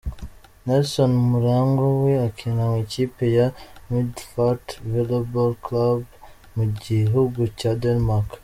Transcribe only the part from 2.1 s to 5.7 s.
akina mu ikipe ya Middelfart Volleyball